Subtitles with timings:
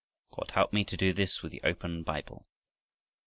[0.35, 2.47] God help me to do this with the open Bible!